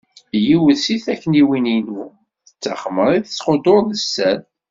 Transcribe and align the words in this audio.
Yiwet 0.45 0.77
seg 0.85 0.99
takniwin-inu 1.05 2.03
d 2.11 2.15
taxemrit, 2.63 3.25
tettqudur 3.27 3.81
d 3.83 3.91
sser. 4.03 4.37